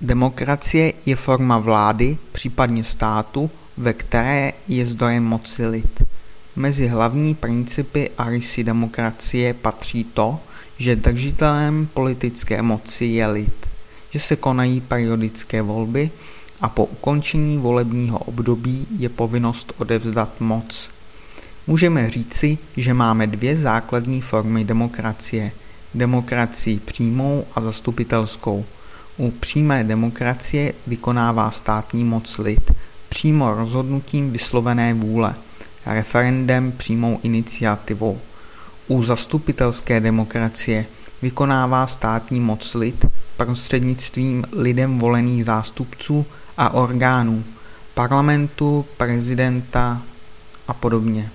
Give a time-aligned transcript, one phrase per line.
[0.00, 6.02] Demokracie je forma vlády, případně státu, ve které je zdrojem moci lid.
[6.56, 10.40] Mezi hlavní principy a rysy demokracie patří to,
[10.78, 13.68] že držitelem politické moci je lid,
[14.10, 16.10] že se konají periodické volby
[16.60, 20.90] a po ukončení volebního období je povinnost odevzdat moc.
[21.66, 25.52] Můžeme říci, že máme dvě základní formy demokracie.
[25.94, 28.64] Demokracii přímou a zastupitelskou.
[29.18, 32.72] U přímé demokracie vykonává státní moc lid,
[33.08, 35.34] přímo rozhodnutím vyslovené vůle,
[35.86, 38.20] referendem přímou iniciativou.
[38.88, 40.86] U zastupitelské demokracie
[41.22, 43.06] vykonává státní moc lid
[43.36, 47.44] prostřednictvím lidem volených zástupců a orgánů,
[47.94, 50.02] parlamentu, prezidenta
[50.68, 51.30] a podobně.